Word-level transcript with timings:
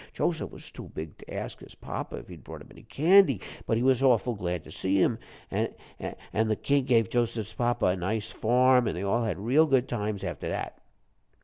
Joseph 0.13 0.49
was 0.49 0.71
too 0.71 0.89
big 0.95 1.15
to 1.19 1.31
ask 1.31 1.59
his 1.59 1.75
papa 1.75 2.15
if 2.15 2.27
he'd 2.27 2.43
brought 2.43 2.61
him 2.63 2.69
any 2.71 2.81
candy, 2.81 3.39
but 3.67 3.77
he 3.77 3.83
was 3.83 4.01
awful 4.01 4.33
glad 4.33 4.63
to 4.63 4.71
see 4.71 4.97
him. 4.99 5.19
An' 5.51 5.75
the 6.33 6.55
king 6.55 6.85
gave 6.85 7.07
Joseph's 7.07 7.53
papa 7.53 7.85
a 7.85 7.95
nice 7.95 8.31
farm, 8.31 8.87
an' 8.87 8.95
they 8.95 9.03
all 9.03 9.25
had 9.25 9.37
real 9.37 9.67
good 9.67 9.87
times 9.87 10.23
after 10.23 10.49
that." 10.49 10.79